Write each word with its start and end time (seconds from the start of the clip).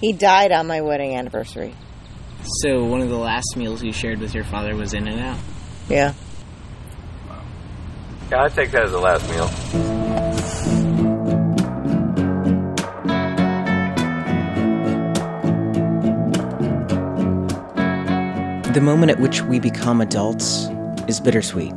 He 0.00 0.12
died 0.12 0.52
on 0.52 0.66
my 0.66 0.80
wedding 0.80 1.16
anniversary. 1.16 1.74
So 2.62 2.84
one 2.84 3.00
of 3.00 3.08
the 3.08 3.18
last 3.18 3.56
meals 3.56 3.82
you 3.82 3.92
shared 3.92 4.20
with 4.20 4.32
your 4.32 4.44
father 4.44 4.76
was 4.76 4.94
In-N-Out. 4.94 5.38
Yeah. 5.88 6.14
Yeah, 8.30 8.44
I 8.44 8.48
take 8.48 8.70
that 8.70 8.84
as 8.84 8.92
the 8.92 8.98
last 8.98 9.28
meal. 9.28 9.48
The 18.72 18.80
moment 18.80 19.10
at 19.10 19.18
which 19.18 19.42
we 19.42 19.58
become 19.58 20.00
adults 20.00 20.68
is 21.08 21.20
bittersweet. 21.20 21.72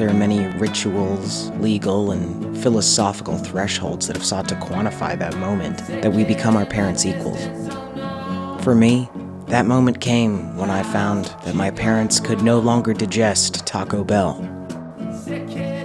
There 0.00 0.08
are 0.08 0.14
many 0.14 0.46
rituals, 0.56 1.50
legal, 1.58 2.12
and 2.12 2.56
philosophical 2.56 3.36
thresholds 3.36 4.06
that 4.06 4.16
have 4.16 4.24
sought 4.24 4.48
to 4.48 4.54
quantify 4.54 5.18
that 5.18 5.36
moment 5.36 5.86
that 5.88 6.10
we 6.10 6.24
become 6.24 6.56
our 6.56 6.64
parents' 6.64 7.04
equals. 7.04 7.38
For 8.64 8.74
me, 8.74 9.10
that 9.48 9.66
moment 9.66 10.00
came 10.00 10.56
when 10.56 10.70
I 10.70 10.84
found 10.84 11.26
that 11.44 11.54
my 11.54 11.70
parents 11.70 12.18
could 12.18 12.40
no 12.40 12.60
longer 12.60 12.94
digest 12.94 13.66
Taco 13.66 14.02
Bell. 14.02 14.36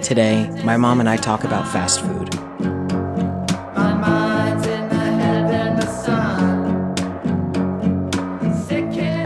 Today, 0.02 0.48
my 0.64 0.78
mom 0.78 1.00
and 1.00 1.10
I 1.10 1.18
talk 1.18 1.44
about 1.44 1.68
fast 1.68 2.00
food. 2.00 2.34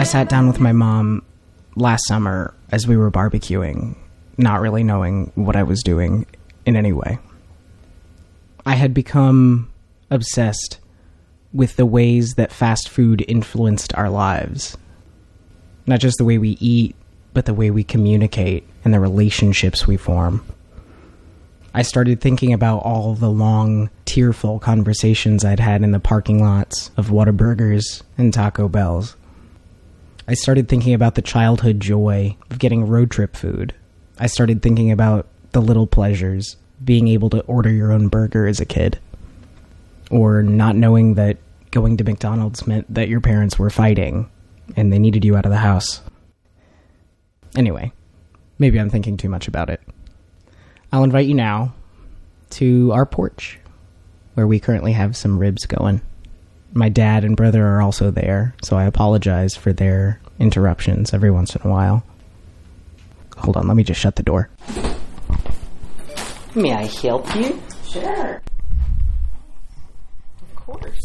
I 0.00 0.02
sat 0.02 0.28
down 0.28 0.48
with 0.48 0.58
my 0.58 0.72
mom 0.72 1.22
last 1.76 2.08
summer 2.08 2.54
as 2.72 2.88
we 2.88 2.96
were 2.96 3.12
barbecuing, 3.12 3.94
not 4.40 4.60
really 4.60 4.82
knowing 4.82 5.32
what 5.34 5.56
I 5.56 5.62
was 5.62 5.82
doing 5.82 6.26
in 6.66 6.76
any 6.76 6.92
way. 6.92 7.18
I 8.66 8.74
had 8.74 8.92
become 8.92 9.70
obsessed 10.10 10.78
with 11.52 11.76
the 11.76 11.86
ways 11.86 12.34
that 12.34 12.52
fast 12.52 12.88
food 12.88 13.24
influenced 13.26 13.94
our 13.94 14.10
lives. 14.10 14.76
Not 15.86 16.00
just 16.00 16.18
the 16.18 16.24
way 16.24 16.38
we 16.38 16.56
eat, 16.60 16.94
but 17.32 17.46
the 17.46 17.54
way 17.54 17.70
we 17.70 17.84
communicate 17.84 18.66
and 18.84 18.92
the 18.92 19.00
relationships 19.00 19.86
we 19.86 19.96
form. 19.96 20.44
I 21.72 21.82
started 21.82 22.20
thinking 22.20 22.52
about 22.52 22.78
all 22.78 23.14
the 23.14 23.30
long, 23.30 23.90
tearful 24.04 24.58
conversations 24.58 25.44
I'd 25.44 25.60
had 25.60 25.82
in 25.82 25.92
the 25.92 26.00
parking 26.00 26.42
lots 26.42 26.90
of 26.96 27.08
Whataburgers 27.08 28.02
and 28.18 28.34
Taco 28.34 28.68
Bells. 28.68 29.16
I 30.26 30.34
started 30.34 30.68
thinking 30.68 30.94
about 30.94 31.14
the 31.14 31.22
childhood 31.22 31.80
joy 31.80 32.36
of 32.50 32.58
getting 32.58 32.86
road 32.86 33.10
trip 33.10 33.36
food. 33.36 33.74
I 34.20 34.26
started 34.26 34.60
thinking 34.60 34.92
about 34.92 35.26
the 35.52 35.62
little 35.62 35.86
pleasures, 35.86 36.56
being 36.84 37.08
able 37.08 37.30
to 37.30 37.40
order 37.44 37.70
your 37.70 37.90
own 37.90 38.08
burger 38.08 38.46
as 38.46 38.60
a 38.60 38.66
kid, 38.66 38.98
or 40.10 40.42
not 40.42 40.76
knowing 40.76 41.14
that 41.14 41.38
going 41.70 41.96
to 41.96 42.04
McDonald's 42.04 42.66
meant 42.66 42.92
that 42.92 43.08
your 43.08 43.22
parents 43.22 43.58
were 43.58 43.70
fighting 43.70 44.30
and 44.76 44.92
they 44.92 44.98
needed 44.98 45.24
you 45.24 45.36
out 45.36 45.46
of 45.46 45.50
the 45.50 45.56
house. 45.56 46.02
Anyway, 47.56 47.92
maybe 48.58 48.78
I'm 48.78 48.90
thinking 48.90 49.16
too 49.16 49.30
much 49.30 49.48
about 49.48 49.70
it. 49.70 49.80
I'll 50.92 51.04
invite 51.04 51.26
you 51.26 51.34
now 51.34 51.72
to 52.50 52.92
our 52.92 53.06
porch, 53.06 53.58
where 54.34 54.46
we 54.46 54.60
currently 54.60 54.92
have 54.92 55.16
some 55.16 55.38
ribs 55.38 55.64
going. 55.64 56.02
My 56.74 56.90
dad 56.90 57.24
and 57.24 57.36
brother 57.36 57.66
are 57.66 57.80
also 57.80 58.10
there, 58.10 58.54
so 58.62 58.76
I 58.76 58.84
apologize 58.84 59.56
for 59.56 59.72
their 59.72 60.20
interruptions 60.38 61.14
every 61.14 61.30
once 61.30 61.56
in 61.56 61.62
a 61.62 61.70
while. 61.70 62.04
Hold 63.40 63.56
on, 63.56 63.66
let 63.66 63.76
me 63.76 63.82
just 63.84 64.00
shut 64.00 64.16
the 64.16 64.22
door. 64.22 64.50
May 66.54 66.72
I 66.72 66.84
help 66.86 67.34
you? 67.36 67.60
Sure. 67.88 68.42
Of 70.42 70.56
course. 70.56 70.98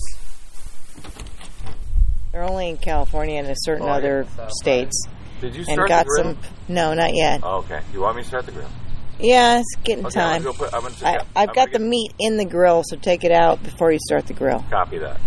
They're 2.31 2.43
only 2.43 2.69
in 2.69 2.77
California 2.77 3.39
and 3.39 3.47
a 3.47 3.55
certain 3.57 3.83
Oh, 3.83 3.87
yeah. 3.87 3.93
other 3.95 4.27
states. 4.49 5.07
Did 5.41 5.53
you 5.55 5.61
And 5.67 5.73
start 5.73 5.89
got 5.89 6.05
the 6.05 6.21
grill? 6.23 6.35
some. 6.35 6.53
No, 6.67 6.93
not 6.93 7.13
yet. 7.13 7.41
Oh, 7.43 7.57
okay. 7.59 7.79
You 7.93 8.01
want 8.01 8.17
me 8.17 8.23
to 8.23 8.27
start 8.27 8.45
the 8.45 8.51
grill? 8.51 8.67
Yeah, 9.19 9.59
it's 9.59 9.75
getting 9.83 10.05
Okay, 10.05 10.15
time. 10.15 10.35
I'm 10.37 10.43
gonna 10.43 10.57
go 10.57 10.65
put. 10.65 10.73
I'm 10.73 10.81
gonna. 10.81 10.95
I, 11.03 11.11
yeah, 11.13 11.23
I've 11.35 11.49
I'm 11.49 11.55
got 11.55 11.71
the 11.71 11.77
gonna 11.79 11.89
meat 11.89 12.11
in 12.19 12.35
the 12.37 12.43
grill, 12.45 12.83
so 12.85 12.97
take 12.97 13.23
it 13.23 13.31
out 13.31 13.63
before 13.63 13.91
you 13.93 13.99
start 14.05 14.27
the 14.27 14.33
grill. 14.33 14.65
Copy 14.69 14.97
that. 14.97 15.21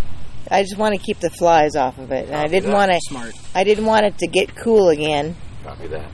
I 0.50 0.62
just 0.62 0.76
want 0.76 0.94
to 0.94 1.00
keep 1.00 1.20
the 1.20 1.30
flies 1.30 1.74
off 1.74 1.96
of 1.98 2.12
it, 2.12 2.26
and 2.26 2.34
I 2.36 2.48
didn't 2.48 2.70
that. 2.70 2.76
want 2.76 2.90
to. 2.90 2.98
Smart. 3.08 3.32
I 3.54 3.64
didn't 3.64 3.86
want 3.86 4.04
it 4.04 4.18
to 4.18 4.26
get 4.26 4.54
cool 4.56 4.90
again. 4.90 5.36
Copy 5.64 5.86
that. 5.86 6.04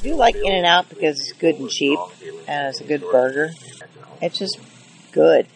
I 0.00 0.02
do 0.02 0.16
like 0.16 0.34
In-N-Out 0.34 0.88
because 0.88 1.20
it's 1.20 1.32
good 1.32 1.56
and 1.56 1.68
cheap, 1.68 1.98
and 2.48 2.68
it's 2.68 2.80
a 2.80 2.84
good 2.84 3.02
burger. 3.02 3.50
It's 4.22 4.38
just 4.38 4.58
good, 5.12 5.46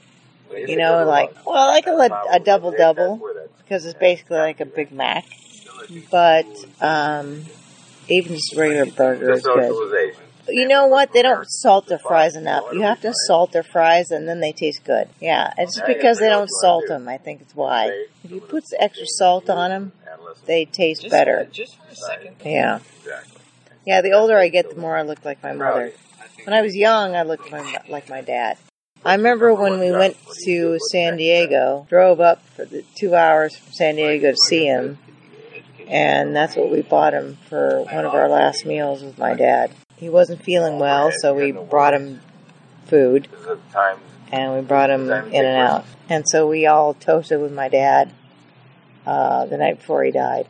you 0.54 0.76
know. 0.76 1.06
Like, 1.06 1.34
well, 1.46 1.56
I 1.56 1.72
like 1.72 1.86
a, 1.86 2.20
a 2.30 2.40
double 2.40 2.72
double 2.72 3.26
because 3.58 3.86
it's 3.86 3.98
basically 3.98 4.36
like 4.36 4.60
a 4.60 4.66
Big 4.66 4.92
Mac, 4.92 5.24
but 6.10 6.44
um, 6.82 7.46
even 8.08 8.34
just 8.34 8.52
a 8.54 8.60
regular 8.60 8.86
burger 8.86 9.32
is 9.32 9.42
good. 9.44 10.14
You 10.46 10.68
know 10.68 10.88
what? 10.88 11.14
They 11.14 11.22
don't 11.22 11.46
salt 11.48 11.86
their 11.86 11.98
fries 11.98 12.36
enough. 12.36 12.64
You 12.70 12.82
have 12.82 13.00
to 13.00 13.14
salt 13.26 13.52
their 13.52 13.62
fries, 13.62 14.10
and 14.10 14.28
then 14.28 14.40
they 14.40 14.52
taste 14.52 14.84
good. 14.84 15.08
Yeah, 15.22 15.54
it's 15.56 15.76
just 15.76 15.86
because 15.86 16.18
they 16.18 16.28
don't 16.28 16.50
salt 16.50 16.86
them. 16.86 17.08
I 17.08 17.16
think 17.16 17.40
it's 17.40 17.56
why. 17.56 18.04
If 18.22 18.30
you 18.30 18.42
put 18.42 18.64
extra 18.78 19.06
salt 19.06 19.48
on 19.48 19.70
them, 19.70 19.92
they 20.44 20.66
taste 20.66 21.08
better. 21.08 21.48
Just 21.50 21.76
for 21.76 21.88
a 21.90 21.96
second. 21.96 22.36
Yeah. 22.44 22.80
Exactly. 23.00 23.33
Yeah, 23.86 24.00
the 24.00 24.12
older 24.12 24.36
I 24.38 24.48
get, 24.48 24.70
the 24.70 24.80
more 24.80 24.96
I 24.96 25.02
look 25.02 25.24
like 25.24 25.42
my 25.42 25.52
mother. 25.52 25.92
When 26.44 26.54
I 26.54 26.62
was 26.62 26.74
young, 26.74 27.14
I 27.14 27.22
looked 27.22 27.50
my, 27.50 27.80
like 27.88 28.08
my 28.08 28.20
dad. 28.22 28.56
I 29.04 29.14
remember 29.16 29.52
when 29.54 29.78
we 29.80 29.92
went 29.92 30.16
to 30.44 30.78
San 30.90 31.18
Diego, 31.18 31.86
drove 31.90 32.20
up 32.20 32.46
for 32.56 32.64
the 32.64 32.82
two 32.94 33.14
hours 33.14 33.54
from 33.54 33.72
San 33.72 33.96
Diego 33.96 34.30
to 34.30 34.36
see 34.36 34.64
him, 34.64 34.98
and 35.86 36.34
that's 36.34 36.56
what 36.56 36.70
we 36.70 36.80
bought 36.80 37.12
him 37.12 37.36
for 37.50 37.82
one 37.82 38.06
of 38.06 38.14
our 38.14 38.28
last 38.28 38.64
meals 38.64 39.02
with 39.02 39.18
my 39.18 39.34
dad. 39.34 39.72
He 39.96 40.08
wasn't 40.08 40.42
feeling 40.42 40.78
well, 40.78 41.12
so 41.12 41.34
we 41.34 41.52
brought 41.52 41.92
him 41.92 42.20
food, 42.86 43.28
This 43.30 43.40
is 43.40 43.46
the 43.46 43.58
time. 43.72 43.98
and 44.32 44.54
we 44.54 44.62
brought 44.62 44.88
him 44.90 45.10
In-N-Out. 45.10 45.84
And 46.08 46.24
so 46.26 46.48
we 46.48 46.66
all 46.66 46.94
toasted 46.94 47.40
with 47.40 47.52
my 47.52 47.68
dad 47.68 48.10
uh, 49.06 49.44
the 49.46 49.58
night 49.58 49.78
before 49.80 50.02
he 50.04 50.10
died. 50.10 50.46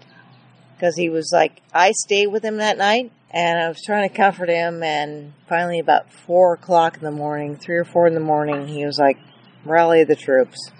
Because 0.77 0.97
he 0.97 1.09
was 1.09 1.31
like, 1.33 1.61
I 1.73 1.93
stayed 1.93 2.29
with 2.29 2.45
him 2.45 2.57
that 2.59 2.79
night, 2.79 3.13
and 3.35 3.59
I 3.59 3.67
was 3.69 3.83
trying 3.85 4.09
to 4.09 4.15
comfort 4.15 4.49
him, 4.49 4.83
and 4.85 5.33
finally, 5.49 5.81
about 5.81 6.13
4 6.13 6.55
o'clock 6.55 6.97
in 6.97 7.03
the 7.03 7.11
morning, 7.11 7.57
3 7.57 7.77
or 7.79 7.85
4 7.85 8.07
in 8.07 8.15
the 8.15 8.21
morning, 8.21 8.69
he 8.69 8.87
was 8.87 8.97
like, 8.99 9.19
rally 9.65 10.05
the 10.05 10.15
troops. 10.15 10.71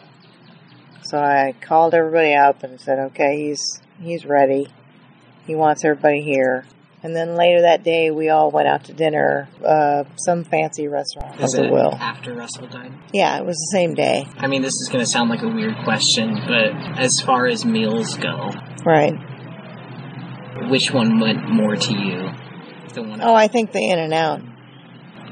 So 1.03 1.19
I 1.19 1.53
called 1.61 1.95
everybody 1.95 2.33
up 2.35 2.63
and 2.63 2.81
said, 2.81 2.99
okay, 3.11 3.49
he's, 3.49 3.83
he's 4.01 4.25
ready. 4.25 4.69
He 5.47 5.57
wants 5.57 5.85
everybody 5.85 6.23
here. 6.23 6.65
And 7.03 7.15
then 7.15 7.35
later 7.35 7.63
that 7.63 7.83
day, 7.83 8.11
we 8.11 8.31
all 8.31 8.51
went 8.51 8.67
out 8.69 8.85
to 8.85 8.95
dinner, 8.95 9.49
uh, 9.63 10.05
some 10.17 10.45
fancy 10.45 10.87
restaurant. 10.89 11.39
Is 11.41 11.55
it 11.55 11.71
Will. 11.71 11.93
after 11.93 12.33
Russell 12.35 12.67
died? 12.69 12.95
Yeah, 13.13 13.37
it 13.37 13.45
was 13.45 13.57
the 13.57 13.77
same 13.77 13.95
day. 13.95 14.27
I 14.39 14.47
mean, 14.47 14.63
this 14.63 14.73
is 14.75 14.89
going 14.91 15.05
to 15.05 15.11
sound 15.11 15.29
like 15.29 15.43
a 15.43 15.49
weird 15.49 15.75
question, 15.85 16.35
but 16.47 16.73
as 16.99 17.21
far 17.21 17.47
as 17.47 17.65
meals 17.67 18.17
go, 18.17 18.53
Right. 18.87 19.13
which 20.71 20.93
one 20.93 21.21
went 21.21 21.47
more 21.51 21.77
to 21.77 21.93
you? 21.93 22.31
The 22.95 23.03
one. 23.03 23.21
Oh, 23.21 23.35
I 23.35 23.49
think 23.49 23.73
the 23.73 23.91
In-N-Out. 23.91 24.43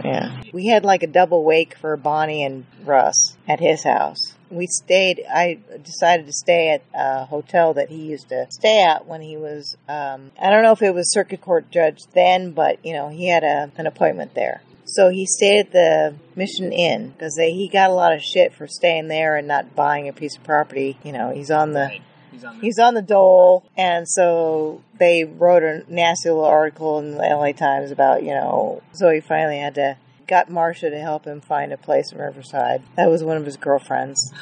Yeah. 0.05 0.43
We 0.53 0.67
had 0.67 0.85
like 0.85 1.03
a 1.03 1.07
double 1.07 1.45
wake 1.45 1.77
for 1.79 1.97
Bonnie 1.97 2.45
and 2.45 2.67
Russ 2.85 3.37
at 3.47 3.61
his 3.61 3.85
house. 3.85 4.19
We 4.51 4.67
stayed, 4.67 5.25
I 5.33 5.59
decided 5.83 6.27
to 6.27 6.33
stay 6.33 6.71
at 6.71 6.83
a 6.93 7.25
hotel 7.25 7.75
that 7.75 7.89
he 7.89 7.97
used 7.97 8.29
to 8.31 8.47
stay 8.51 8.83
at 8.83 9.07
when 9.07 9.23
he 9.23 9.37
was, 9.37 9.77
um, 9.89 10.33
I 10.41 10.51
don't 10.51 10.63
know 10.63 10.73
if 10.73 10.83
it 10.83 10.93
was 10.93 11.13
circuit 11.13 11.41
court 11.41 11.71
judge 11.71 12.01
then, 12.15 12.51
but, 12.51 12.85
you 12.85 12.93
know, 12.95 13.09
he 13.09 13.29
had 13.29 13.45
a, 13.45 13.71
an 13.77 13.87
appointment 13.87 14.35
there. 14.35 14.63
So 14.85 15.11
he 15.11 15.25
stayed 15.27 15.61
at 15.61 15.73
the 15.73 16.17
Mission 16.35 16.73
Inn 16.73 17.11
because 17.11 17.37
he 17.39 17.71
got 17.73 17.91
a 17.91 17.95
lot 17.95 18.13
of 18.13 18.21
shit 18.23 18.53
for 18.53 18.67
staying 18.67 19.09
there 19.09 19.37
and 19.37 19.47
not 19.47 19.77
buying 19.77 20.09
a 20.09 20.13
piece 20.13 20.37
of 20.37 20.43
property. 20.43 20.99
You 21.05 21.13
know, 21.13 21.31
he's 21.31 21.51
on 21.51 21.73
the 21.73 21.87
Right. 21.87 22.03
He's 22.61 22.79
on 22.79 22.85
the- 22.85 22.85
on 22.85 22.95
the 22.95 23.03
dole, 23.03 23.65
and 23.77 24.09
so 24.09 24.81
they 24.99 25.25
wrote 25.25 25.63
a 25.63 25.85
nasty 25.89 26.29
little 26.29 26.45
article 26.45 26.99
in 26.99 27.13
the 27.13 27.25
LA 27.25 27.53
Times 27.53 27.91
about 27.91 28.23
you 28.23 28.35
know. 28.35 28.83
So 28.93 29.11
he 29.11 29.21
finally 29.21 29.59
had 29.59 29.75
to 29.77 29.97
got 30.27 30.49
Marcia 30.49 30.91
to 30.91 30.99
help 30.99 31.25
him 31.27 31.41
find 31.41 31.73
a 31.73 31.77
place 31.77 32.13
in 32.13 32.19
Riverside. 32.19 32.83
That 32.97 33.11
was 33.11 33.23
one 33.23 33.37
of 33.37 33.45
his 33.45 33.57
girlfriends. 33.57 34.33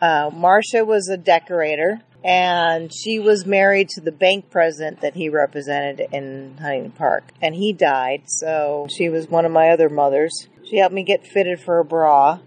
Uh, 0.00 0.30
Marcia 0.32 0.84
was 0.84 1.08
a 1.08 1.16
decorator, 1.16 2.00
and 2.24 2.92
she 2.92 3.18
was 3.18 3.46
married 3.46 3.88
to 3.90 4.00
the 4.00 4.10
bank 4.10 4.50
president 4.50 5.00
that 5.00 5.14
he 5.14 5.28
represented 5.28 6.08
in 6.12 6.56
Huntington 6.60 6.92
Park, 6.92 7.32
and 7.40 7.54
he 7.54 7.72
died. 7.72 8.22
So 8.26 8.88
she 8.90 9.08
was 9.08 9.28
one 9.28 9.44
of 9.44 9.52
my 9.52 9.70
other 9.70 9.88
mothers. 9.88 10.48
She 10.68 10.78
helped 10.78 10.94
me 10.94 11.04
get 11.04 11.26
fitted 11.26 11.60
for 11.60 11.78
a 11.78 11.84
bra 11.84 12.40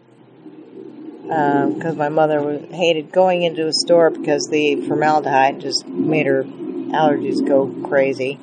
because 1.27 1.95
my 1.95 2.09
mother 2.09 2.59
hated 2.71 3.11
going 3.11 3.43
into 3.43 3.67
a 3.67 3.73
store 3.73 4.09
because 4.09 4.47
the 4.51 4.85
formaldehyde 4.87 5.59
just 5.59 5.87
made 5.87 6.27
her 6.27 6.43
allergies 6.43 7.45
go 7.45 7.67
crazy. 7.87 8.39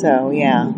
So 0.00 0.30
yeah, 0.30 0.72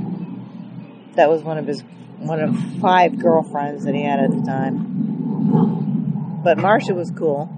that 1.15 1.29
was 1.29 1.43
one 1.43 1.59
of 1.59 1.67
his 1.67 1.83
one 2.19 2.41
of 2.41 2.57
five 2.81 3.19
girlfriends 3.19 3.85
that 3.85 3.95
he 3.95 4.03
had 4.03 4.21
at 4.21 4.31
the 4.31 4.43
time. 4.43 6.41
but 6.45 6.59
Marcia 6.59 6.95
was 6.95 7.11
cool. 7.11 7.49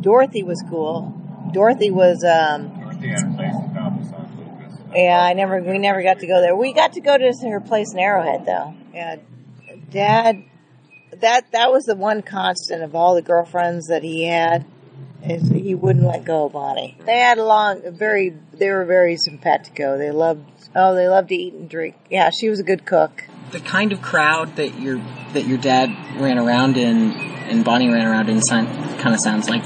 Dorothy 0.00 0.42
was 0.42 0.62
cool. 0.68 1.14
Dorothy 1.52 1.90
was, 1.90 2.22
um, 2.24 2.68
Dorothy 2.68 3.08
had 3.08 3.24
a 3.24 3.34
place 3.34 3.54
in 3.54 3.68
yeah, 4.94 5.20
I 5.20 5.34
never, 5.34 5.60
we 5.60 5.78
never 5.78 6.02
got 6.02 6.20
to 6.20 6.26
go 6.26 6.40
there. 6.40 6.56
We 6.56 6.72
got 6.72 6.94
to 6.94 7.00
go 7.00 7.18
to 7.18 7.32
her 7.50 7.60
place 7.60 7.92
in 7.92 7.98
Arrowhead 7.98 8.46
though. 8.46 8.74
Yeah, 8.94 9.16
Dad, 9.90 10.44
that 11.20 11.50
that 11.52 11.70
was 11.70 11.84
the 11.84 11.96
one 11.96 12.22
constant 12.22 12.82
of 12.82 12.94
all 12.94 13.14
the 13.14 13.22
girlfriends 13.22 13.88
that 13.88 14.02
he 14.02 14.24
had. 14.24 14.64
Is 15.24 15.48
he 15.48 15.74
wouldn't 15.74 16.04
let 16.04 16.24
go 16.24 16.46
of 16.46 16.52
Bonnie. 16.52 16.96
They 17.04 17.18
had 17.18 17.38
a 17.38 17.44
long, 17.44 17.82
very, 17.86 18.36
they 18.52 18.70
were 18.70 18.84
very 18.84 19.16
simpatico. 19.16 19.98
They 19.98 20.12
loved, 20.12 20.48
oh, 20.76 20.94
they 20.94 21.08
loved 21.08 21.30
to 21.30 21.34
eat 21.34 21.54
and 21.54 21.68
drink. 21.68 21.96
Yeah, 22.08 22.30
she 22.30 22.48
was 22.48 22.60
a 22.60 22.62
good 22.62 22.86
cook. 22.86 23.24
The 23.50 23.58
kind 23.58 23.92
of 23.92 24.00
crowd 24.00 24.54
that 24.56 24.78
your 24.78 25.02
that 25.32 25.46
your 25.46 25.58
dad 25.58 25.90
ran 26.20 26.38
around 26.38 26.76
in 26.76 27.12
and 27.12 27.64
Bonnie 27.64 27.88
ran 27.88 28.06
around 28.06 28.28
in 28.28 28.40
kind 28.42 29.14
of 29.14 29.20
sounds 29.20 29.48
like 29.48 29.64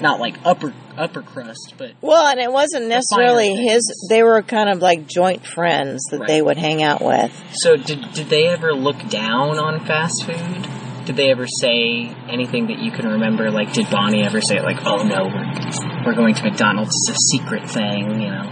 not 0.00 0.20
like 0.20 0.36
upper 0.44 0.72
upper 0.96 1.22
crust, 1.22 1.74
but 1.78 1.92
Well, 2.00 2.26
and 2.26 2.40
it 2.40 2.52
wasn't 2.52 2.86
necessarily 2.88 3.48
finer 3.56 3.62
his. 3.70 4.06
They 4.08 4.22
were 4.22 4.42
kind 4.42 4.68
of 4.68 4.80
like 4.80 5.06
joint 5.06 5.46
friends 5.46 6.02
that 6.10 6.26
they 6.26 6.40
would 6.42 6.56
hang 6.56 6.82
out 6.82 7.02
with. 7.02 7.32
So 7.54 7.76
did 7.76 8.12
did 8.12 8.28
they 8.28 8.46
ever 8.48 8.72
look 8.72 9.08
down 9.08 9.58
on 9.58 9.84
fast 9.84 10.24
food? 10.24 10.68
Did 11.06 11.16
they 11.16 11.30
ever 11.30 11.46
say 11.46 12.14
anything 12.30 12.68
that 12.68 12.78
you 12.78 12.90
can 12.90 13.06
remember? 13.06 13.50
Like, 13.50 13.72
did 13.74 13.90
Bonnie 13.90 14.24
ever 14.24 14.40
say 14.40 14.60
like, 14.62 14.86
"Oh 14.86 15.02
no, 15.02 15.24
we're 15.26 16.04
we're 16.06 16.14
going 16.14 16.34
to 16.34 16.42
McDonald's. 16.44 16.92
It's 17.08 17.18
a 17.18 17.20
secret 17.36 17.68
thing," 17.68 18.22
you 18.22 18.30
know? 18.30 18.50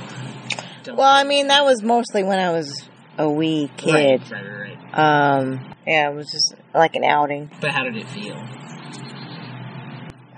Don't- 0.84 0.96
Well, 0.96 1.08
I 1.08 1.24
mean, 1.24 1.46
that 1.48 1.64
was 1.64 1.82
mostly 1.82 2.22
when 2.24 2.38
I 2.38 2.50
was 2.50 2.86
a 3.16 3.28
wee 3.30 3.70
kid. 3.76 3.92
Right, 3.94 4.30
right, 4.30 4.44
right, 4.44 4.78
right. 4.92 5.38
Um, 5.38 5.74
yeah, 5.86 6.10
it 6.10 6.14
was 6.14 6.30
just 6.30 6.54
like 6.74 6.94
an 6.96 7.04
outing. 7.04 7.50
But 7.60 7.70
how 7.70 7.84
did 7.84 7.96
it 7.96 8.06
feel? 8.08 8.36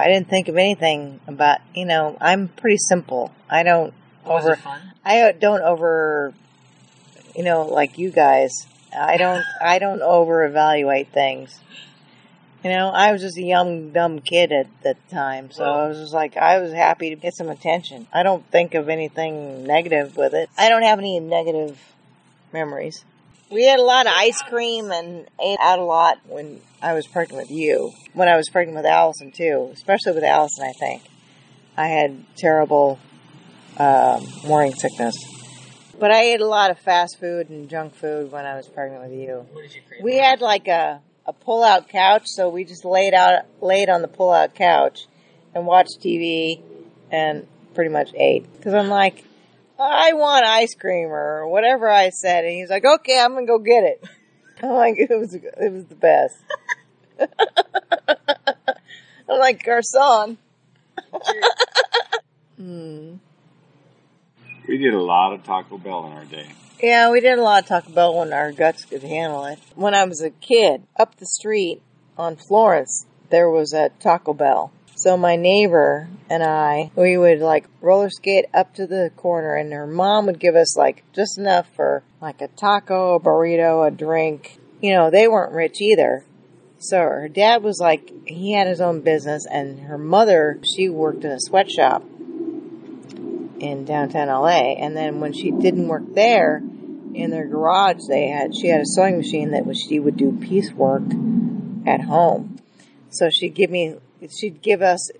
I 0.04 0.08
didn't 0.08 0.28
think 0.28 0.48
of 0.48 0.58
anything 0.58 1.18
about, 1.26 1.60
you 1.74 1.86
know, 1.86 2.18
I'm 2.20 2.48
pretty 2.48 2.76
simple. 2.76 3.32
I 3.48 3.62
don't 3.62 3.94
oh, 4.26 4.34
Was 4.34 4.44
over, 4.44 4.52
it 4.52 4.58
fun? 4.58 4.80
I 5.02 5.32
don't 5.32 5.62
over, 5.62 6.34
you 7.34 7.42
know, 7.42 7.62
like 7.62 7.96
you 7.96 8.10
guys. 8.10 8.50
I 8.94 9.16
don't, 9.16 9.42
I 9.62 9.78
don't 9.78 10.02
over 10.02 10.44
evaluate 10.44 11.08
things. 11.08 11.58
You 12.62 12.68
know, 12.68 12.90
I 12.90 13.12
was 13.12 13.22
just 13.22 13.38
a 13.38 13.42
young, 13.42 13.92
dumb 13.92 14.18
kid 14.18 14.52
at 14.52 14.66
the 14.82 14.94
time, 15.10 15.50
so 15.50 15.64
I 15.64 15.88
was 15.88 15.98
just 15.98 16.12
like, 16.12 16.36
I 16.36 16.58
was 16.58 16.72
happy 16.72 17.08
to 17.08 17.16
get 17.16 17.34
some 17.34 17.48
attention. 17.48 18.06
I 18.12 18.22
don't 18.22 18.46
think 18.50 18.74
of 18.74 18.90
anything 18.90 19.64
negative 19.64 20.18
with 20.18 20.34
it. 20.34 20.50
I 20.58 20.68
don't 20.68 20.82
have 20.82 20.98
any 20.98 21.18
negative 21.18 21.78
memories. 22.52 23.06
We 23.50 23.64
had 23.64 23.78
a 23.78 23.82
lot 23.84 24.06
of 24.06 24.12
ice 24.16 24.40
cream 24.42 24.90
and 24.90 25.28
ate 25.40 25.58
out 25.60 25.78
a 25.78 25.84
lot 25.84 26.18
when 26.26 26.60
I 26.82 26.94
was 26.94 27.06
pregnant 27.06 27.48
with 27.48 27.50
you. 27.50 27.92
When 28.12 28.28
I 28.28 28.36
was 28.36 28.48
pregnant 28.48 28.76
with 28.76 28.86
Allison 28.86 29.32
too, 29.32 29.70
especially 29.72 30.12
with 30.12 30.24
Allison, 30.24 30.64
I 30.64 30.72
think 30.72 31.02
I 31.76 31.88
had 31.88 32.24
terrible 32.36 32.98
um, 33.78 34.26
morning 34.46 34.74
sickness. 34.74 35.16
But 35.98 36.10
I 36.10 36.22
ate 36.22 36.40
a 36.40 36.46
lot 36.46 36.70
of 36.70 36.78
fast 36.78 37.20
food 37.20 37.50
and 37.50 37.68
junk 37.68 37.94
food 37.94 38.32
when 38.32 38.44
I 38.44 38.56
was 38.56 38.66
pregnant 38.68 39.02
with 39.02 39.12
you. 39.12 39.46
What 39.52 39.62
did 39.62 39.74
you? 39.74 39.82
We 40.02 40.16
had 40.16 40.40
like 40.40 40.66
a, 40.66 41.00
a 41.26 41.32
pull 41.32 41.62
out 41.62 41.88
couch, 41.88 42.24
so 42.26 42.48
we 42.48 42.64
just 42.64 42.84
laid 42.84 43.14
out 43.14 43.44
laid 43.60 43.88
on 43.88 44.02
the 44.02 44.08
pull 44.08 44.32
out 44.32 44.54
couch 44.54 45.06
and 45.54 45.66
watched 45.66 46.00
TV 46.00 46.60
and 47.10 47.46
pretty 47.74 47.90
much 47.90 48.10
ate. 48.14 48.52
Because 48.56 48.74
I'm 48.74 48.88
like, 48.88 49.24
I 49.78 50.12
want 50.12 50.46
ice 50.46 50.74
cream 50.74 51.08
or 51.08 51.46
whatever 51.48 51.88
I 51.90 52.10
said, 52.10 52.44
and 52.44 52.54
he's 52.54 52.70
like, 52.70 52.84
okay, 52.84 53.20
I'm 53.20 53.34
gonna 53.34 53.46
go 53.46 53.58
get 53.58 53.84
it. 53.84 54.04
I'm 54.62 54.70
like, 54.70 54.96
it 54.98 55.10
was 55.10 55.34
it 55.34 55.72
was 55.72 55.84
the 55.86 55.94
best. 55.94 56.36
I'm 59.28 59.38
like, 59.38 59.64
garçon. 59.64 60.36
hmm. 62.56 63.14
We 64.68 64.78
did 64.78 64.94
a 64.94 65.02
lot 65.02 65.34
of 65.34 65.44
Taco 65.44 65.76
Bell 65.76 66.06
in 66.06 66.12
our 66.12 66.24
day. 66.24 66.46
Yeah, 66.82 67.10
we 67.10 67.20
did 67.20 67.38
a 67.38 67.42
lot 67.42 67.62
of 67.62 67.68
Taco 67.68 67.92
Bell 67.92 68.14
when 68.18 68.32
our 68.32 68.52
guts 68.52 68.84
could 68.84 69.02
handle 69.02 69.44
it. 69.44 69.58
When 69.74 69.94
I 69.94 70.04
was 70.04 70.22
a 70.22 70.30
kid, 70.30 70.82
up 70.98 71.16
the 71.16 71.26
street 71.26 71.82
on 72.16 72.36
Florence, 72.36 73.06
there 73.30 73.50
was 73.50 73.72
a 73.72 73.90
Taco 74.00 74.32
Bell. 74.32 74.72
So 75.04 75.18
my 75.18 75.36
neighbor 75.36 76.08
and 76.30 76.42
I, 76.42 76.90
we 76.96 77.18
would 77.18 77.40
like 77.40 77.66
roller 77.82 78.08
skate 78.08 78.46
up 78.54 78.74
to 78.76 78.86
the 78.86 79.10
corner 79.18 79.54
and 79.54 79.70
her 79.70 79.86
mom 79.86 80.24
would 80.24 80.40
give 80.40 80.56
us 80.56 80.78
like 80.78 81.04
just 81.12 81.36
enough 81.36 81.68
for 81.76 82.02
like 82.22 82.40
a 82.40 82.48
taco, 82.48 83.16
a 83.16 83.20
burrito, 83.20 83.86
a 83.86 83.90
drink. 83.90 84.58
You 84.80 84.94
know, 84.94 85.10
they 85.10 85.28
weren't 85.28 85.52
rich 85.52 85.82
either. 85.82 86.24
So 86.78 86.96
her 86.96 87.28
dad 87.28 87.62
was 87.62 87.80
like, 87.80 88.10
he 88.26 88.54
had 88.54 88.66
his 88.66 88.80
own 88.80 89.02
business 89.02 89.44
and 89.44 89.80
her 89.80 89.98
mother, 89.98 90.58
she 90.74 90.88
worked 90.88 91.22
in 91.22 91.32
a 91.32 91.38
sweatshop 91.38 92.02
in 93.60 93.84
downtown 93.84 94.28
LA. 94.28 94.72
And 94.72 94.96
then 94.96 95.20
when 95.20 95.34
she 95.34 95.50
didn't 95.50 95.86
work 95.86 96.14
there, 96.14 96.62
in 97.14 97.30
their 97.30 97.46
garage 97.46 98.00
they 98.08 98.28
had 98.28 98.56
she 98.56 98.68
had 98.68 98.80
a 98.80 98.86
sewing 98.86 99.18
machine 99.18 99.50
that 99.50 99.66
was 99.66 99.78
she 99.78 100.00
would 100.00 100.16
do 100.16 100.32
piecework 100.32 101.02
at 101.86 102.00
home. 102.00 102.58
So 103.10 103.28
she'd 103.28 103.54
give 103.54 103.70
me 103.70 103.96
she'd 104.30 104.62
give 104.62 104.82
us 104.82 105.10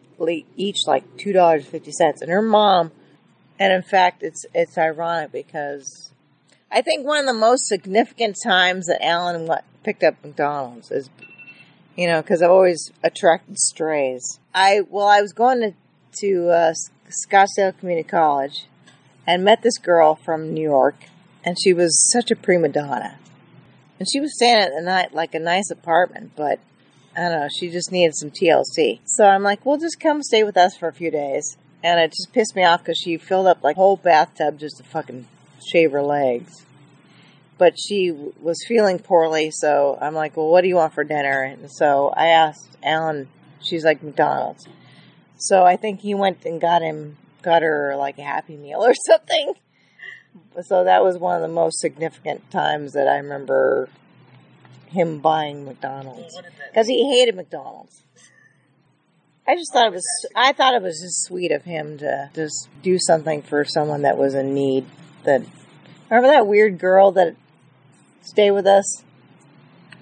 each 0.57 0.87
like 0.87 1.17
two 1.17 1.33
dollars 1.33 1.67
fifty 1.67 1.93
cents, 1.93 2.23
and 2.23 2.31
her 2.31 2.43
mom. 2.43 2.93
And 3.59 3.73
in 3.73 3.83
fact, 3.83 4.23
it's 4.23 4.45
it's 4.53 4.77
ironic 4.77 5.33
because 5.33 6.11
I 6.71 6.83
think 6.83 7.07
one 7.07 7.21
of 7.21 7.27
the 7.27 7.39
most 7.39 7.67
significant 7.67 8.37
times 8.43 8.87
that 8.87 9.05
Alan 9.05 9.49
picked 9.85 10.03
up 10.03 10.17
McDonald's 10.25 10.91
is, 10.91 11.09
you 11.97 12.09
know, 12.09 12.21
because 12.21 12.43
I've 12.43 12.51
always 12.51 12.91
attracted 13.03 13.59
strays. 13.59 14.41
I 14.55 14.81
well, 14.89 15.07
I 15.07 15.21
was 15.21 15.33
going 15.33 15.61
to 15.61 15.73
to 16.21 16.49
uh, 16.49 16.75
Scottsdale 17.09 17.79
Community 17.79 18.09
College 18.09 18.67
and 19.27 19.45
met 19.45 19.63
this 19.63 19.79
girl 19.79 20.17
from 20.17 20.53
New 20.53 20.63
York, 20.63 20.97
and 21.45 21.57
she 21.61 21.73
was 21.73 22.11
such 22.11 22.31
a 22.31 22.37
prima 22.37 22.69
donna. 22.69 23.19
And 23.99 24.09
she 24.11 24.21
was 24.21 24.35
staying 24.35 24.59
at 24.59 24.73
the 24.75 24.83
night 24.83 25.15
like 25.15 25.35
a 25.35 25.39
nice 25.39 25.71
apartment, 25.71 26.33
but 26.35 26.59
I 27.17 27.29
don't 27.29 27.41
know, 27.41 27.49
she 27.49 27.71
just 27.71 27.93
needed 27.93 28.17
some 28.17 28.31
TLC. 28.31 29.01
So 29.05 29.25
I'm 29.25 29.43
like, 29.43 29.65
well, 29.65 29.79
just 29.79 30.01
come 30.01 30.23
stay 30.23 30.43
with 30.43 30.57
us 30.57 30.77
for 30.77 30.89
a 30.89 30.93
few 30.93 31.11
days. 31.11 31.57
And 31.83 32.01
it 32.01 32.11
just 32.13 32.33
pissed 32.33 32.57
me 32.57 32.65
off 32.65 32.81
because 32.81 32.99
she 32.99 33.19
filled 33.19 33.47
up 33.47 33.63
like 33.63 33.77
a 33.77 33.81
whole 33.81 33.97
bathtub 33.97 34.59
just 34.59 34.79
to 34.79 34.83
fucking 34.83 35.27
shave 35.71 35.93
her 35.93 36.03
legs. 36.03 36.65
But 37.57 37.75
she 37.79 38.11
was 38.11 38.65
feeling 38.67 38.99
poorly, 38.99 39.51
so 39.53 39.97
I'm 40.01 40.15
like, 40.15 40.37
well, 40.37 40.49
what 40.49 40.63
do 40.63 40.69
you 40.69 40.75
want 40.75 40.93
for 40.93 41.05
dinner? 41.05 41.43
And 41.43 41.71
so 41.71 42.09
I 42.17 42.29
asked 42.29 42.77
Alan, 42.83 43.29
she's 43.61 43.85
like, 43.85 44.03
McDonald's. 44.03 44.67
So 45.37 45.63
I 45.63 45.77
think 45.77 46.01
he 46.01 46.15
went 46.15 46.45
and 46.45 46.61
got 46.61 46.83
him, 46.83 47.17
got 47.43 47.63
her 47.63 47.95
like 47.97 48.19
a 48.19 48.23
Happy 48.23 48.57
Meal 48.57 48.85
or 48.85 48.95
something. 49.07 49.55
So 50.63 50.85
that 50.85 51.05
was 51.05 51.19
one 51.19 51.37
of 51.37 51.43
the 51.43 51.55
most 51.55 51.79
significant 51.79 52.51
times 52.51 52.93
that 52.93 53.07
I 53.07 53.19
remember 53.19 53.89
him 54.89 55.19
buying 55.21 55.65
McDonald's 55.65 56.41
because 56.71 56.87
he 56.87 57.11
hated 57.17 57.35
McDonald's. 57.37 58.03
I 59.47 59.57
just 59.57 59.73
thought 59.73 59.87
it 59.89 59.93
was, 59.93 60.07
I 60.35 60.53
thought 60.53 60.75
it 60.75 60.83
was 60.83 61.01
just 61.03 61.25
sweet 61.25 61.53
of 61.53 61.65
him 61.65 61.99
to 61.99 62.31
just 62.35 62.69
do 62.83 62.99
something 62.99 63.43
for 63.43 63.65
someone 63.65 64.03
that 64.03 64.17
was 64.17 64.35
in 64.35 64.55
need. 64.55 64.87
That 65.25 65.43
remember 66.11 66.29
that 66.29 66.47
weird 66.47 66.79
girl 66.79 67.13
that 67.13 67.37
stayed 68.23 68.53
with 68.53 68.67
us? 68.67 69.03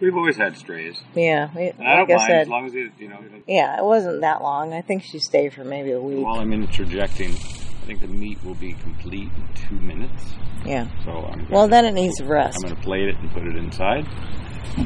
We've 0.01 0.17
always 0.17 0.37
had 0.37 0.57
strays. 0.57 1.01
Yeah, 1.15 1.49
we- 1.55 1.69
And 1.71 1.87
I 1.89 1.97
don't 1.97 2.11
I 2.11 2.15
mind 2.17 2.27
said, 2.29 2.41
as 2.43 2.49
long 2.49 2.67
as 2.67 2.75
it, 2.75 2.91
you 2.99 3.09
know. 3.09 3.19
it- 3.21 3.45
yeah, 3.47 3.79
it 3.79 3.85
wasn't 3.85 4.21
that 4.23 4.43
long. 4.43 4.73
I 4.73 4.81
think 4.81 5.03
she 5.05 5.19
stayed 5.19 5.53
for 5.55 5.65
maybe 5.65 5.93
a 5.93 6.01
week. 6.01 6.25
While 6.25 6.41
I'm 6.41 6.53
interjecting, 6.53 7.31
I 7.31 7.85
think 7.87 8.01
the 8.01 8.09
meat 8.09 8.39
will 8.45 8.55
be 8.57 8.73
complete 8.75 9.29
in 9.37 9.49
two 9.55 9.77
minutes. 9.81 10.25
Yeah. 10.65 10.87
So 11.05 11.11
I'm. 11.13 11.49
Well, 11.49 11.63
gonna- 11.63 11.69
then 11.69 11.85
it 11.87 11.93
needs 11.95 12.17
to 12.19 12.25
rest. 12.25 12.59
I'm 12.63 12.71
going 12.71 12.77
to 12.77 12.83
plate 12.83 13.09
it 13.09 13.17
and 13.19 13.31
put 13.33 13.45
it 13.45 13.57
inside, 13.57 14.07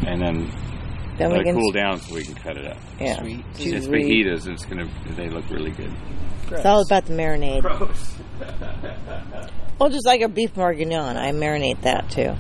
and 0.07 0.21
then 0.21 0.51
Then 1.19 1.31
let 1.31 1.39
we 1.39 1.41
it 1.41 1.45
can. 1.45 1.55
cool 1.57 1.73
down 1.73 2.01
so 2.01 2.15
we 2.15 2.25
can 2.25 2.35
cut 2.35 2.57
it 2.57 2.67
up. 2.67 2.77
Yeah. 3.01 3.21
Sweet. 3.21 3.45
Choose 3.57 3.73
It's 3.73 3.87
weed. 3.87 4.27
fajitas. 4.27 4.47
It's 4.49 4.65
gonna. 4.65 4.89
They 5.17 5.29
look 5.29 5.49
really 5.51 5.71
good. 5.71 5.93
It's 6.51 6.65
all 6.67 6.83
about 6.83 7.07
the 7.07 7.15
marinade. 7.15 7.63
Gross. 7.63 8.15
Well, 9.79 9.91
just 9.91 10.07
like 10.07 10.23
a 10.23 10.29
beef 10.29 10.55
bourguignon, 10.55 11.19
I 11.19 11.33
marinate 11.33 11.83
that 11.83 12.09
too. 12.09 12.31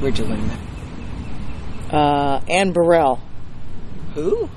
Where'd 0.00 0.18
you 0.18 0.24
learn 0.24 0.48
that? 0.48 1.94
Uh, 1.94 2.40
Anne 2.48 2.72
Burrell. 2.72 3.20
Who? 4.14 4.48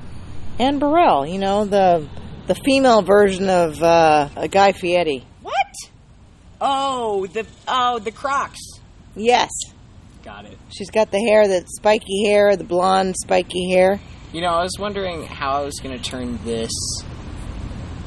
Anne 0.58 0.80
Burrell, 0.80 1.28
you 1.28 1.38
know 1.40 1.66
the 1.66 2.08
the 2.48 2.56
female 2.56 3.02
version 3.02 3.50
of 3.50 3.84
uh, 3.84 4.30
a 4.38 4.48
Guy 4.48 4.72
Fieri. 4.72 5.26
What? 5.42 5.54
Oh, 6.62 7.28
the 7.28 7.46
oh 7.68 8.00
the 8.00 8.12
Crocs. 8.12 8.62
Yes, 9.14 9.50
Got 10.28 10.44
it. 10.44 10.58
she's 10.76 10.90
got 10.90 11.10
the 11.10 11.20
hair, 11.20 11.48
that 11.48 11.70
spiky 11.70 12.26
hair, 12.26 12.58
the 12.58 12.66
blonde 12.66 13.16
spiky 13.16 13.72
hair. 13.72 13.98
You 14.34 14.42
know, 14.42 14.50
I 14.50 14.62
was 14.62 14.76
wondering 14.78 15.24
how 15.24 15.62
I 15.62 15.64
was 15.64 15.80
going 15.82 15.98
to 15.98 16.04
turn 16.04 16.38
this 16.44 16.70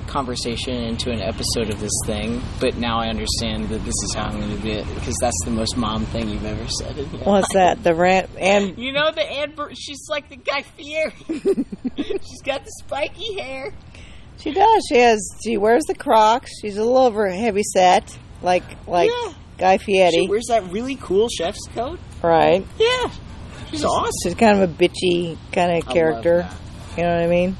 conversation 0.07 0.75
into 0.75 1.11
an 1.11 1.23
episode 1.23 1.71
of 1.71 1.81
this 1.81 1.99
thing, 2.05 2.43
but 2.61 2.77
now 2.77 2.99
I 2.99 3.09
understand 3.09 3.71
that 3.71 3.79
this 3.87 3.95
is 4.05 4.15
how 4.15 4.25
I'm 4.25 4.39
going 4.39 4.55
to 4.55 4.63
do 4.63 4.71
it 4.71 4.95
because 4.97 5.17
that's 5.19 5.41
the 5.47 5.51
most 5.51 5.79
mom 5.79 6.05
thing 6.07 6.29
you've 6.29 6.45
ever 6.45 6.69
said. 6.69 6.95
What's 7.25 7.55
that? 7.55 7.83
The 7.83 7.95
rant 7.95 8.29
and 8.39 8.77
You 8.79 8.93
know 8.93 9.11
the 9.13 9.23
Amber? 9.23 9.71
She's 9.75 10.07
like 10.11 10.29
the 10.29 10.37
Guy 10.37 10.61
Fieri. 10.61 11.15
she's 11.97 12.43
got 12.45 12.65
the 12.65 12.73
spiky 12.81 13.41
hair. 13.41 13.73
she 14.37 14.53
does. 14.53 14.85
She 14.91 14.99
has. 14.99 15.27
She 15.43 15.57
wears 15.57 15.85
the 15.85 15.95
Crocs. 15.95 16.51
She's 16.61 16.77
a 16.77 16.85
little 16.85 16.99
over 16.99 17.31
heavy 17.31 17.63
set, 17.63 18.15
like 18.43 18.65
like 18.87 19.09
Yeah. 19.09 19.33
Guy 19.61 19.77
She 19.77 19.85
Fieri, 19.85 20.27
wears 20.29 20.47
that 20.49 20.65
really 20.73 20.97
cool 20.97 21.29
chef's 21.29 21.67
coat. 21.75 22.01
right? 22.23 22.67
Yeah, 22.79 23.11
she's 23.71 23.85
awesome. 23.85 24.11
She's 24.25 24.35
kind 24.35 24.61
of 24.63 24.69
a 24.71 24.73
bitchy 24.73 25.37
kind 25.53 25.77
of 25.77 25.89
I 25.89 25.93
character. 25.93 26.39
love 26.39 26.97
You 26.97 27.03
know 27.05 27.11
what 27.15 27.23
I 27.23 27.27
mean? 27.29 27.57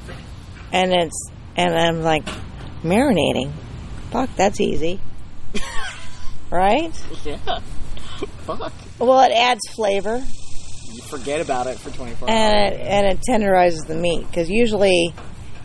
And 0.73 0.91
it's 0.93 1.29
and 1.55 1.73
I'm 1.77 2.01
like 2.01 2.25
marinating. 2.83 3.51
Fuck, 4.11 4.29
that's 4.35 4.59
easy, 4.59 4.99
right? 6.51 6.91
Yeah. 7.23 7.37
Fuck. 8.45 8.73
Well, 8.99 9.19
it 9.21 9.31
adds 9.33 9.61
flavor 9.73 10.17
You 10.93 11.01
forget 11.03 11.39
about 11.41 11.67
it 11.67 11.79
for 11.79 11.89
24 11.91 12.29
hours. 12.29 12.37
and 12.37 12.73
it, 12.73 12.81
and 12.81 13.07
it 13.07 13.19
tenderizes 13.29 13.87
the 13.87 13.95
meat 13.95 14.27
because 14.27 14.49
usually 14.49 15.13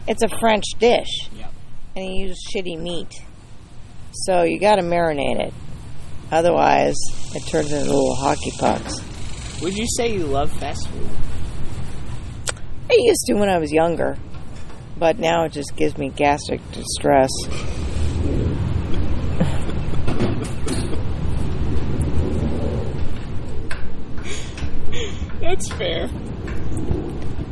it's 0.06 0.22
a 0.22 0.28
French 0.38 0.64
dish 0.78 1.28
Yep. 1.36 1.52
and 1.96 2.04
you 2.04 2.26
use 2.28 2.38
shitty 2.54 2.78
meat, 2.80 3.12
so 4.12 4.42
you 4.44 4.58
got 4.60 4.76
to 4.76 4.82
marinate 4.82 5.40
it. 5.48 5.54
Otherwise, 6.30 6.96
it 7.34 7.46
turns 7.46 7.72
into 7.72 7.86
little 7.86 8.14
hockey 8.16 8.50
pucks. 8.58 9.00
Would 9.62 9.76
you 9.76 9.86
say 9.96 10.12
you 10.12 10.24
love 10.24 10.52
fast 10.52 10.86
food? 10.88 11.08
I 12.90 12.94
used 12.98 13.24
to 13.26 13.34
when 13.34 13.48
I 13.48 13.58
was 13.58 13.72
younger, 13.72 14.18
but 14.98 15.18
now 15.18 15.44
it 15.44 15.52
just 15.52 15.74
gives 15.76 15.96
me 15.96 16.10
gastric 16.10 16.60
distress. 16.72 17.30
That's 25.40 25.70
fair. 25.72 26.08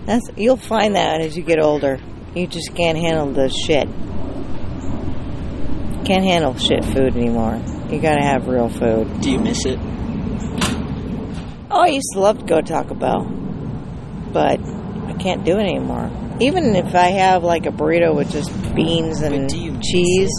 That's 0.06 0.28
you'll 0.36 0.56
find 0.56 0.96
that 0.96 1.20
as 1.20 1.36
you 1.36 1.42
get 1.42 1.60
older. 1.60 1.98
You 2.34 2.46
just 2.46 2.74
can't 2.74 2.98
handle 2.98 3.32
the 3.32 3.48
shit. 3.48 3.88
Can't 6.04 6.24
handle 6.24 6.56
shit 6.58 6.84
food 6.84 7.16
anymore. 7.16 7.60
You 7.90 8.00
gotta 8.00 8.22
have 8.22 8.48
real 8.48 8.68
food. 8.68 9.20
Do 9.20 9.30
you 9.30 9.38
miss 9.38 9.64
it? 9.66 9.78
Oh, 11.70 11.80
I 11.80 11.86
used 11.88 12.10
to 12.14 12.20
love 12.20 12.38
to 12.38 12.44
go 12.44 12.60
to 12.60 12.66
Taco 12.66 12.94
Bell, 12.94 13.24
but 14.32 14.60
I 14.60 15.12
can't 15.18 15.44
do 15.44 15.56
it 15.58 15.62
anymore. 15.66 16.10
Even 16.40 16.74
if 16.76 16.94
I 16.94 17.10
have 17.12 17.44
like 17.44 17.66
a 17.66 17.70
burrito 17.70 18.14
with 18.14 18.30
just 18.32 18.50
beans 18.74 19.20
and 19.22 19.42
But 19.42 19.48
do 19.50 19.58
you 19.58 19.72
miss 19.72 19.86
cheese, 19.88 20.30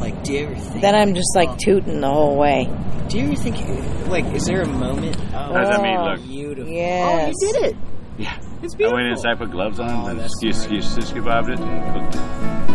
Like, 0.00 0.22
do 0.24 0.32
you 0.32 0.46
ever 0.46 0.54
think? 0.56 0.80
then 0.80 0.94
I'm 0.94 1.14
just 1.14 1.34
like 1.34 1.50
oh. 1.50 1.56
tooting 1.58 2.00
the 2.00 2.08
whole 2.10 2.36
way. 2.36 2.68
Do 3.08 3.18
you 3.18 3.24
ever 3.26 3.36
think, 3.36 4.08
like, 4.08 4.24
is 4.34 4.44
there 4.46 4.62
a 4.62 4.68
moment? 4.68 5.16
Oh, 5.18 5.36
How 5.36 5.52
does 5.52 5.68
that 5.70 5.82
mean 5.82 5.96
Oh, 5.98 6.04
look? 6.12 6.22
beautiful. 6.22 6.72
Yes. 6.72 7.34
Oh, 7.34 7.46
you 7.46 7.52
did 7.52 7.64
it. 7.72 7.76
Yeah. 8.18 8.36
It's 8.62 8.74
beautiful. 8.74 8.74
I 8.74 8.76
beautiful. 8.76 8.92
went 8.94 9.08
inside, 9.08 9.38
put 9.38 9.50
gloves 9.50 9.80
on, 9.80 9.90
Oh, 9.90 10.06
and 10.08 10.20
that's 10.20 10.32
skew, 10.34 10.52
smart. 10.52 10.84
skew, 10.84 11.02
skew 11.02 11.22
bobbed 11.22 11.50
it, 11.50 11.58
and 11.60 12.10
cooked 12.12 12.14
it. 12.14 12.69